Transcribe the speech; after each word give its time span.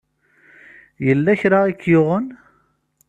Yella 1.05 1.33
kra 1.41 1.57
ay 1.65 1.73
k-yuɣen? 1.75 2.27